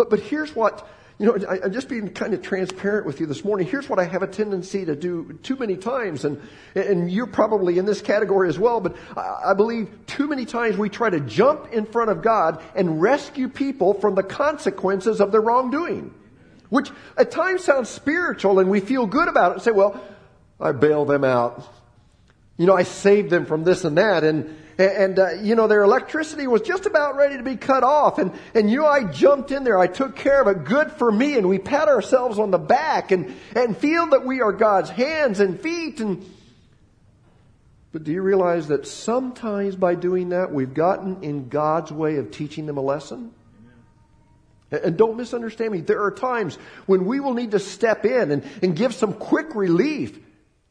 [0.00, 0.88] But, but here's what,
[1.18, 3.66] you know, I, am just being kind of transparent with you this morning.
[3.66, 6.40] Here's what I have a tendency to do too many times, and,
[6.74, 10.78] and you're probably in this category as well, but I, I believe too many times
[10.78, 15.32] we try to jump in front of God and rescue people from the consequences of
[15.32, 16.14] their wrongdoing
[16.70, 20.00] which at times sounds spiritual and we feel good about it and say, well,
[20.60, 21.66] I bail them out.
[22.56, 25.82] You know, I saved them from this and that and, and, uh, you know, their
[25.82, 29.64] electricity was just about ready to be cut off and, and you I jumped in
[29.64, 29.78] there.
[29.78, 30.64] I took care of it.
[30.64, 31.36] Good for me.
[31.36, 35.40] And we pat ourselves on the back and, and feel that we are God's hands
[35.40, 36.24] and feet and,
[37.92, 42.30] but do you realize that sometimes by doing that, we've gotten in God's way of
[42.30, 43.32] teaching them a lesson?
[44.70, 45.80] And don't misunderstand me.
[45.80, 46.56] There are times
[46.86, 50.16] when we will need to step in and, and give some quick relief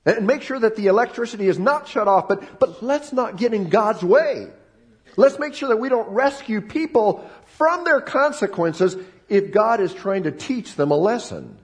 [0.06, 3.54] and make sure that the electricity is not shut off, but, but let's not get
[3.54, 4.48] in God's way.
[5.18, 8.96] Let's make sure that we don't rescue people from their consequences
[9.28, 11.58] if God is trying to teach them a lesson.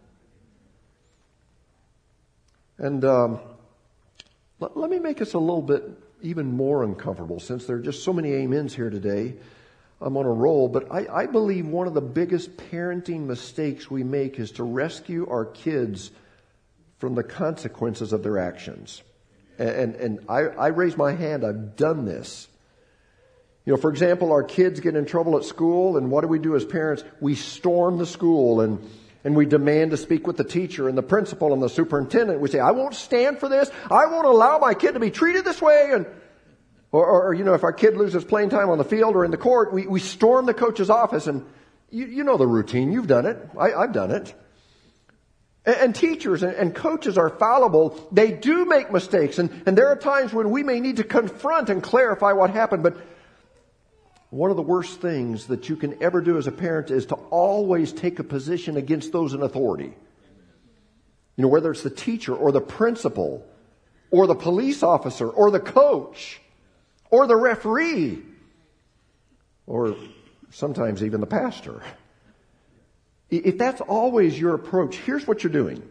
[2.77, 3.39] And um,
[4.59, 5.83] let, let me make us a little bit
[6.21, 9.35] even more uncomfortable since there are just so many amens here today.
[10.01, 14.03] I'm on a roll, but I, I believe one of the biggest parenting mistakes we
[14.03, 16.11] make is to rescue our kids
[17.05, 19.03] from the consequences of their actions.
[19.59, 22.47] And, and I, I raise my hand, I've done this.
[23.63, 26.39] You know, for example, our kids get in trouble at school, and what do we
[26.39, 27.03] do as parents?
[27.21, 28.79] We storm the school and,
[29.23, 32.39] and we demand to speak with the teacher and the principal and the superintendent.
[32.39, 33.69] We say, I won't stand for this.
[33.91, 35.91] I won't allow my kid to be treated this way.
[35.93, 36.07] And
[36.91, 39.29] or, or, you know, if our kid loses playing time on the field or in
[39.29, 41.45] the court, we, we storm the coach's office and
[41.91, 42.91] you, you know the routine.
[42.91, 43.37] You've done it.
[43.59, 44.33] I, have done it.
[45.65, 48.07] And, teachers and, and, coaches are fallible.
[48.11, 49.39] They do make mistakes.
[49.39, 52.83] And, and there are times when we may need to confront and clarify what happened.
[52.83, 52.97] But
[54.29, 57.15] one of the worst things that you can ever do as a parent is to
[57.15, 59.93] always take a position against those in authority.
[61.35, 63.45] You know, whether it's the teacher or the principal
[64.11, 66.41] or the police officer or the coach
[67.09, 68.21] or the referee
[69.65, 69.95] or
[70.51, 71.81] sometimes even the pastor.
[73.29, 75.81] If that's always your approach, here's what you're doing.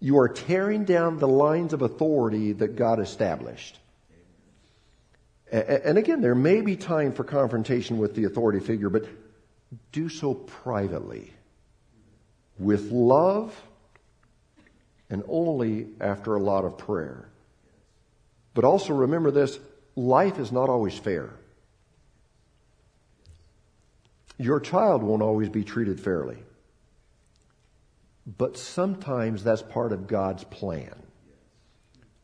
[0.00, 3.78] You are tearing down the lines of authority that God established.
[5.50, 9.04] And again, there may be time for confrontation with the authority figure, but
[9.92, 11.32] do so privately,
[12.58, 13.54] with love,
[15.08, 17.28] and only after a lot of prayer.
[18.54, 19.58] But also remember this
[19.94, 21.30] life is not always fair.
[24.42, 26.38] Your child won't always be treated fairly.
[28.26, 30.94] But sometimes that's part of God's plan.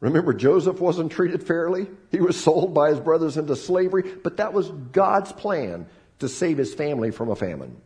[0.01, 1.89] Remember, Joseph wasn't treated fairly.
[2.11, 5.87] He was sold by his brothers into slavery, but that was God's plan
[6.21, 7.81] to save his family from a famine.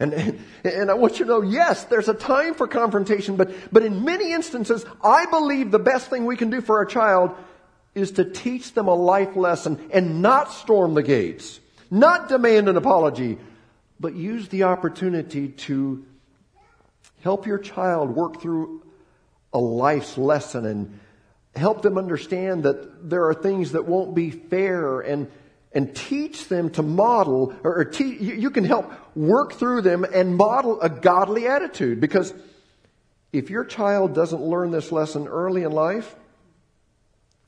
[0.00, 3.84] And, and I want you to know, yes, there's a time for confrontation, but, but
[3.84, 7.30] in many instances, I believe the best thing we can do for our child
[7.94, 11.60] is to teach them a life lesson and not storm the gates,
[11.94, 13.38] not demand an apology,
[14.00, 16.04] but use the opportunity to
[17.22, 18.82] help your child work through
[19.52, 21.00] a life's lesson and
[21.54, 25.30] help them understand that there are things that won't be fair and
[25.72, 30.80] and teach them to model or, or you can help work through them and model
[30.80, 32.00] a godly attitude.
[32.00, 32.32] Because
[33.32, 36.14] if your child doesn't learn this lesson early in life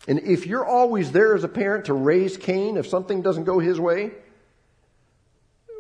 [0.09, 3.61] and if you're always there as a parent to raise Cain if something doesn't go
[3.61, 4.13] his way,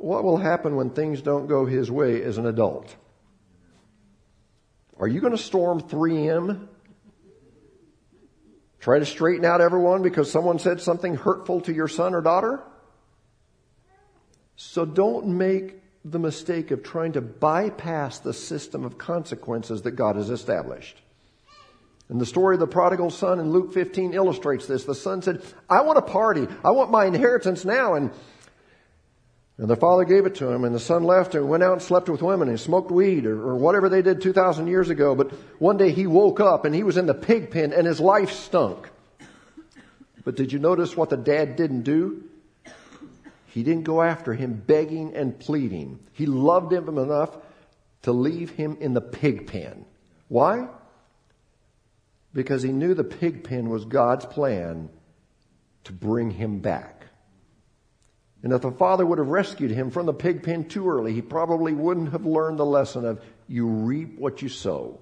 [0.06, 2.94] what will happen when things don't go his way as an adult?
[5.00, 6.68] Are you going to storm 3M?
[8.78, 12.62] Try to straighten out everyone because someone said something hurtful to your son or daughter?
[14.54, 20.14] So don't make the mistake of trying to bypass the system of consequences that God
[20.14, 21.02] has established.
[22.08, 24.84] And the story of the prodigal son in Luke 15 illustrates this.
[24.84, 26.46] The son said, I want a party.
[26.64, 27.94] I want my inheritance now.
[27.94, 28.12] And
[29.58, 31.82] And the father gave it to him, and the son left and went out and
[31.82, 35.14] slept with women and smoked weed or, or whatever they did 2,000 years ago.
[35.14, 37.98] But one day he woke up and he was in the pig pen and his
[37.98, 38.90] life stunk.
[40.24, 42.24] But did you notice what the dad didn't do?
[43.46, 46.00] He didn't go after him begging and pleading.
[46.12, 47.38] He loved him enough
[48.02, 49.86] to leave him in the pig pen.
[50.28, 50.68] Why?
[52.34, 54.90] Because he knew the pig pen was God's plan
[55.84, 56.95] to bring him back.
[58.46, 61.20] And if the father would have rescued him from the pig pen too early, he
[61.20, 65.00] probably wouldn't have learned the lesson of you reap what you sow.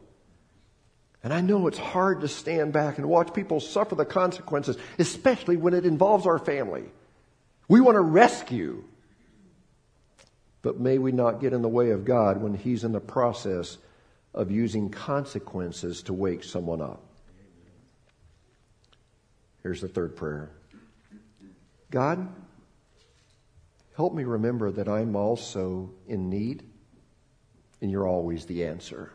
[1.23, 5.59] And I know it's hard to stand back and watch people suffer the consequences, especially
[5.59, 6.85] when it involves our family.
[7.69, 8.83] We want to rescue.
[10.63, 13.77] But may we not get in the way of God when He's in the process
[14.33, 17.03] of using consequences to wake someone up.
[19.63, 20.51] Here's the third prayer
[21.91, 22.27] God,
[23.97, 26.65] Help me remember that I'm also in need,
[27.81, 29.13] and you're always the answer.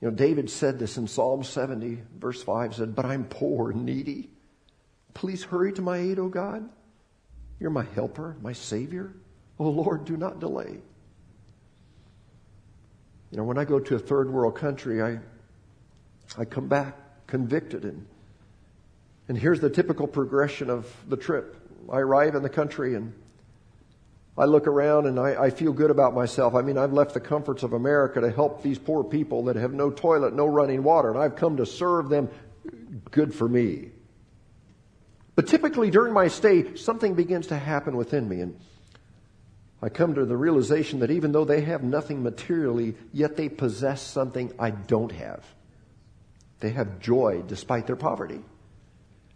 [0.00, 3.84] You know, David said this in Psalm 70, verse 5 said, But I'm poor and
[3.84, 4.30] needy.
[5.14, 6.68] Please hurry to my aid, O God.
[7.58, 9.12] You're my helper, my Savior.
[9.58, 10.78] Oh Lord, do not delay.
[13.30, 15.18] You know, when I go to a third world country, I,
[16.36, 17.84] I come back convicted.
[17.84, 18.06] And,
[19.28, 21.56] and here's the typical progression of the trip.
[21.90, 23.12] I arrive in the country and
[24.36, 26.54] I look around and I, I, feel good about myself.
[26.54, 29.74] I mean, I've left the comforts of America to help these poor people that have
[29.74, 32.30] no toilet, no running water, and I've come to serve them.
[33.10, 33.90] Good for me.
[35.34, 38.58] But typically during my stay, something begins to happen within me, and
[39.82, 44.00] I come to the realization that even though they have nothing materially, yet they possess
[44.00, 45.44] something I don't have.
[46.60, 48.40] They have joy despite their poverty.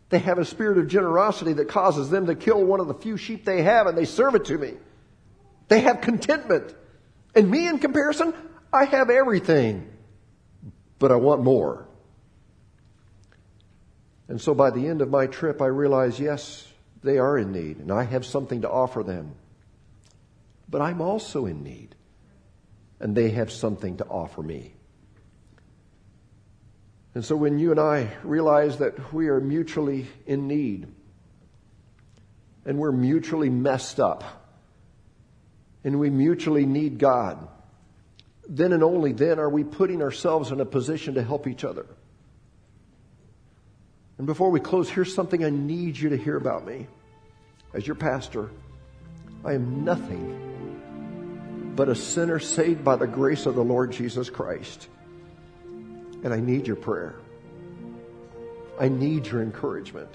[0.09, 3.17] They have a spirit of generosity that causes them to kill one of the few
[3.17, 4.75] sheep they have and they serve it to me.
[5.69, 6.75] They have contentment.
[7.35, 8.33] And me, in comparison,
[8.73, 9.91] I have everything,
[10.99, 11.87] but I want more.
[14.29, 16.67] And so by the end of my trip, I realize, yes,
[17.03, 19.35] they are in need, and I have something to offer them.
[20.69, 21.95] But I'm also in need,
[23.01, 24.76] and they have something to offer me.
[27.17, 30.87] And so when you and I realize that we are mutually in need
[32.67, 34.23] and we're mutually messed up
[35.83, 37.49] and we mutually need God,
[38.47, 41.87] then and only then are we putting ourselves in a position to help each other.
[44.19, 46.87] And before we close, here's something I need you to hear about me.
[47.73, 48.51] As your pastor,
[49.43, 54.89] I am nothing but a sinner saved by the grace of the Lord Jesus Christ.
[56.27, 57.15] And I need your prayer.
[58.81, 60.09] I need your encouragement.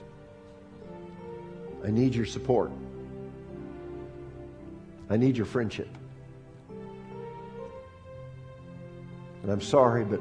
[1.86, 2.70] I need your support.
[5.10, 5.88] I need your friendship.
[9.42, 10.20] And I'm sorry, but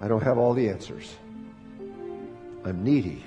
[0.00, 1.14] I don't have all the answers.
[2.64, 3.22] I'm needy,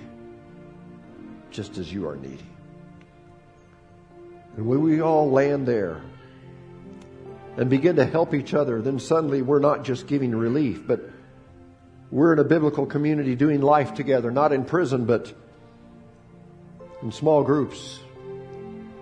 [1.52, 2.50] just as you are needy.
[4.58, 6.02] And when we all land there
[7.58, 11.12] and begin to help each other, then suddenly we're not just giving relief, but
[12.14, 15.34] we're in a biblical community doing life together, not in prison, but
[17.02, 18.02] in small groups,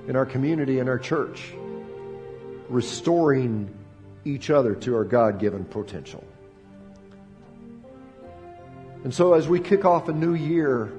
[0.08, 1.52] in our community, in our church,
[2.70, 3.70] restoring
[4.24, 6.24] each other to our God given potential.
[9.04, 10.90] And so, as we kick off a new year,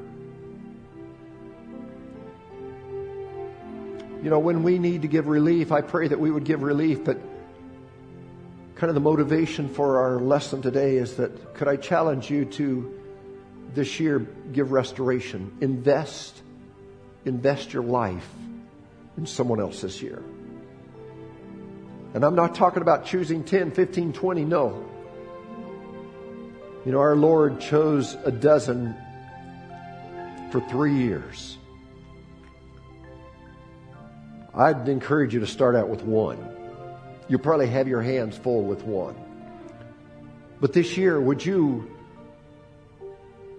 [4.23, 7.05] you know, when we need to give relief, I pray that we would give relief,
[7.05, 7.17] but
[8.83, 12.93] kind of the motivation for our lesson today is that could I challenge you to
[13.75, 14.19] this year
[14.53, 16.43] give restoration, invest,
[17.25, 18.29] invest your life
[19.17, 20.21] in someone else this year.
[22.15, 24.85] And I'm not talking about choosing 10, 15, 20, no.
[26.85, 28.97] You know, our Lord chose a dozen
[30.51, 31.57] for three years.
[34.53, 36.52] I'd encourage you to start out with one
[37.29, 39.15] you probably have your hands full with one.
[40.61, 41.91] But this year, would you?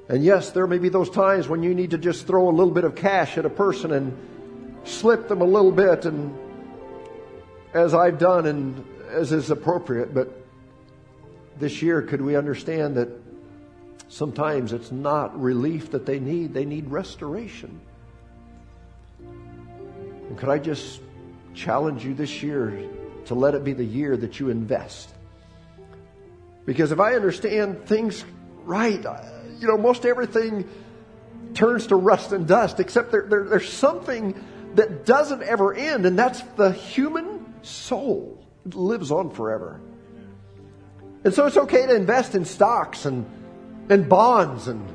[0.09, 2.73] And yes, there may be those times when you need to just throw a little
[2.73, 4.17] bit of cash at a person and
[4.83, 6.37] slip them a little bit, and
[7.73, 10.13] as I've done and as is appropriate.
[10.13, 10.29] But
[11.59, 13.09] this year, could we understand that
[14.07, 17.79] sometimes it's not relief that they need, they need restoration?
[19.19, 21.01] And could I just
[21.53, 22.69] challenge you this year
[23.27, 25.09] to let it be the year that you invest.
[26.65, 28.23] Because if I understand things
[28.63, 29.21] right, uh,
[29.59, 30.69] you know, most everything
[31.53, 34.35] turns to rust and dust, except there, there, there's something
[34.75, 38.43] that doesn't ever end, and that's the human soul.
[38.65, 39.79] It lives on forever.
[41.23, 43.25] And so it's okay to invest in stocks and,
[43.89, 44.85] and bonds and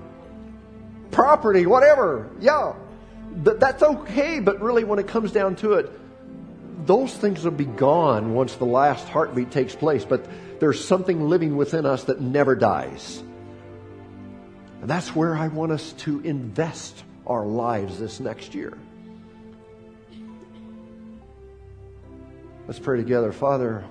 [1.10, 2.30] property, whatever.
[2.40, 2.74] Yeah,
[3.44, 5.90] th- that's okay, but really when it comes down to it,
[6.84, 10.26] those things will be gone once the last heartbeat takes place, but
[10.60, 13.22] there's something living within us that never dies.
[14.80, 18.76] And that's where I want us to invest our lives this next year.
[22.66, 23.32] Let's pray together.
[23.32, 23.84] Father,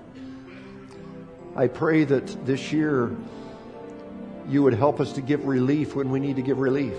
[1.56, 3.16] I pray that this year
[4.48, 6.94] you would help us to give relief when we need to give relief.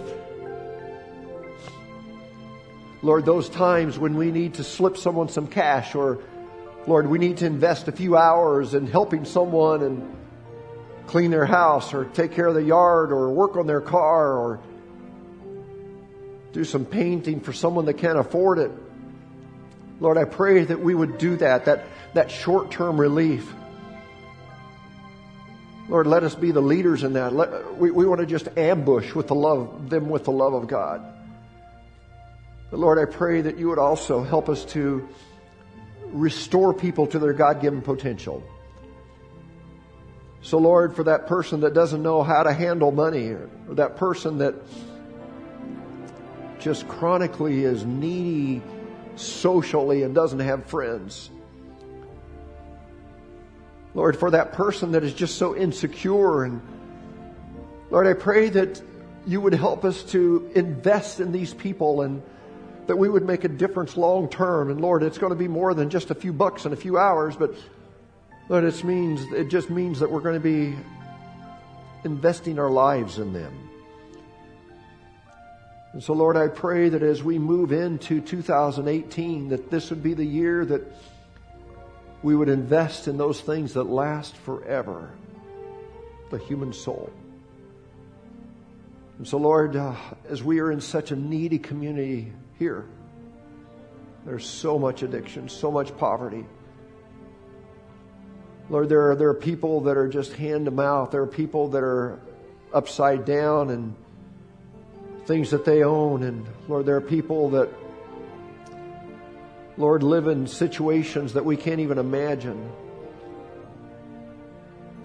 [3.02, 6.20] Lord, those times when we need to slip someone some cash or
[6.86, 10.16] Lord, we need to invest a few hours in helping someone and
[11.06, 14.60] clean their house or take care of the yard or work on their car or
[16.52, 18.70] do some painting for someone that can't afford it.
[20.00, 21.84] Lord, I pray that we would do that, that,
[22.14, 23.52] that short term relief.
[25.88, 27.32] Lord, let us be the leaders in that.
[27.34, 30.68] Let, we, we want to just ambush with the love, them with the love of
[30.68, 31.17] God.
[32.70, 35.08] But Lord, I pray that you would also help us to
[36.06, 38.42] restore people to their God given potential.
[40.40, 44.38] So, Lord, for that person that doesn't know how to handle money, or that person
[44.38, 44.54] that
[46.58, 48.62] just chronically is needy
[49.16, 51.30] socially and doesn't have friends.
[53.94, 56.60] Lord, for that person that is just so insecure and
[57.90, 58.82] Lord, I pray that
[59.26, 62.22] you would help us to invest in these people and
[62.88, 64.70] that we would make a difference long term.
[64.70, 66.98] And Lord, it's going to be more than just a few bucks and a few
[66.98, 67.54] hours, but
[68.48, 70.74] Lord, it means it just means that we're going to be
[72.02, 73.68] investing our lives in them.
[75.92, 80.14] And so, Lord, I pray that as we move into 2018, that this would be
[80.14, 80.82] the year that
[82.22, 85.10] we would invest in those things that last forever
[86.30, 87.10] the human soul.
[89.18, 89.94] And so, Lord, uh,
[90.28, 92.86] as we are in such a needy community here.
[94.24, 96.44] There's so much addiction, so much poverty.
[98.70, 101.10] Lord, there are, there are people that are just hand to mouth.
[101.10, 102.20] There are people that are
[102.72, 103.94] upside down and
[105.24, 106.22] things that they own.
[106.22, 107.70] And Lord, there are people that,
[109.78, 112.70] Lord, live in situations that we can't even imagine.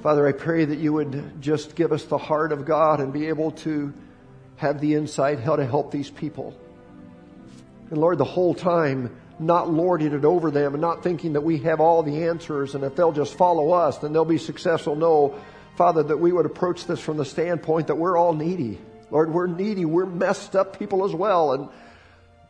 [0.01, 3.27] Father, I pray that you would just give us the heart of God and be
[3.27, 3.93] able to
[4.57, 6.57] have the insight how to help these people.
[7.93, 11.59] And Lord, the whole time, not lording it over them and not thinking that we
[11.59, 14.95] have all the answers and if they'll just follow us, then they'll be successful.
[14.95, 15.39] No,
[15.75, 18.79] Father, that we would approach this from the standpoint that we're all needy.
[19.11, 19.85] Lord, we're needy.
[19.85, 21.53] We're messed up people as well.
[21.53, 21.69] And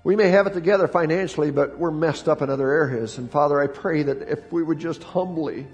[0.06, 3.18] we may have it together financially, but we're messed up in other areas.
[3.18, 5.68] And Father, I pray that if we would just humbly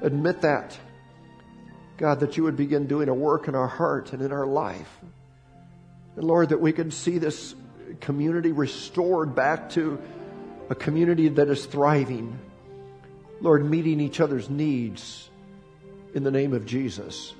[0.00, 0.76] admit that,
[1.96, 4.98] God, that you would begin doing a work in our heart and in our life.
[6.16, 7.54] And Lord, that we could see this
[8.00, 10.00] community restored back to
[10.70, 12.38] a community that is thriving.
[13.40, 15.28] Lord, meeting each other's needs
[16.14, 17.34] in the name of Jesus.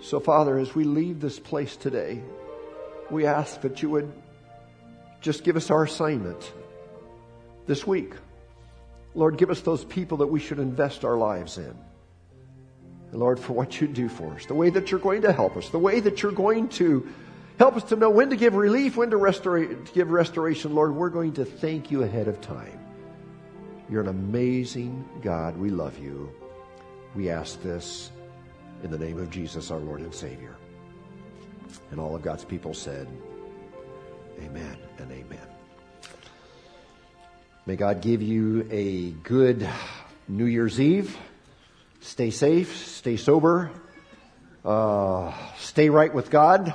[0.00, 2.22] So, Father, as we leave this place today,
[3.10, 4.12] we ask that you would
[5.20, 6.52] just give us our assignment
[7.66, 8.14] this week.
[9.14, 11.74] Lord, give us those people that we should invest our lives in.
[13.10, 15.56] And Lord, for what you do for us, the way that you're going to help
[15.56, 17.06] us, the way that you're going to
[17.58, 20.74] Help us to know when to give relief, when to, restore, to give restoration.
[20.74, 22.78] Lord, we're going to thank you ahead of time.
[23.90, 25.56] You're an amazing God.
[25.56, 26.32] We love you.
[27.14, 28.10] We ask this
[28.82, 30.56] in the name of Jesus, our Lord and Savior.
[31.90, 33.06] And all of God's people said,
[34.40, 35.46] Amen and amen.
[37.66, 39.68] May God give you a good
[40.26, 41.16] New Year's Eve.
[42.00, 43.70] Stay safe, stay sober,
[44.64, 46.74] uh, stay right with God